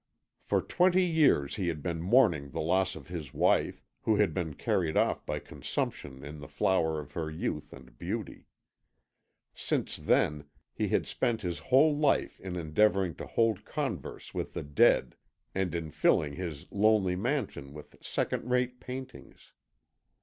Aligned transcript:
For 0.41 0.63
twenty 0.63 1.05
years 1.05 1.57
he 1.57 1.67
had 1.67 1.83
been 1.83 2.01
mourning 2.01 2.49
the 2.49 2.59
loss 2.59 2.95
of 2.95 3.07
his 3.09 3.35
wife, 3.35 3.83
who 4.01 4.15
had 4.15 4.33
been 4.33 4.55
carried 4.55 4.97
off 4.97 5.23
by 5.27 5.37
consumption 5.37 6.23
in 6.25 6.39
the 6.39 6.47
flower 6.47 6.99
of 6.99 7.11
her 7.11 7.29
youth 7.29 7.71
and 7.71 7.95
beauty. 7.99 8.47
Since 9.53 9.97
then 9.97 10.45
he 10.73 10.87
had 10.87 11.05
spent 11.05 11.43
his 11.43 11.59
whole 11.59 11.95
life 11.95 12.39
in 12.39 12.55
endeavouring 12.55 13.13
to 13.17 13.27
hold 13.27 13.63
converse 13.63 14.33
with 14.33 14.53
the 14.55 14.63
dead 14.63 15.15
and 15.53 15.75
in 15.75 15.91
filling 15.91 16.33
his 16.33 16.65
lonely 16.71 17.15
mansion 17.15 17.71
with 17.71 17.95
second 18.03 18.49
rate 18.49 18.79
paintings. 18.79 19.53